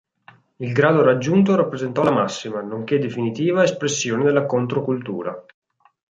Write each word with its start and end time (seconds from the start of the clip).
Il 0.55 0.73
grado 0.73 1.03
raggiunto 1.03 1.55
rappresentò 1.55 2.01
la 2.01 2.09
massima, 2.09 2.59
nonché 2.61 2.97
definitiva 2.97 3.61
espressione 3.61 4.23
della 4.23 4.47
controcultura. 4.47 5.45